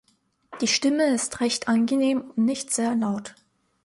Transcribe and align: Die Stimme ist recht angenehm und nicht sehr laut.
Die 0.61 0.67
Stimme 0.67 1.13
ist 1.13 1.41
recht 1.41 1.67
angenehm 1.67 2.21
und 2.35 2.39
nicht 2.39 2.71
sehr 2.73 2.95
laut. 2.95 3.35